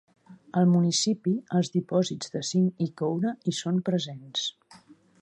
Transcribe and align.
Al 0.61 0.71
municipi, 0.71 1.33
els 1.59 1.69
dipòsits 1.75 2.33
de 2.37 2.43
zinc 2.51 2.83
i 2.89 2.91
coure 3.03 3.37
hi 3.51 3.57
són 3.63 3.81
presents. 3.91 4.53